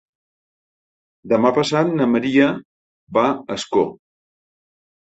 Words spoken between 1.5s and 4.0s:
passat na Maria va a Ascó.